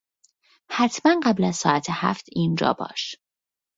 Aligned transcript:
حتما 0.71 1.19
قبل 1.23 1.43
از 1.43 1.55
ساعت 1.55 1.87
هفت 1.89 2.25
اینجا 2.31 2.73
باش. 2.73 3.15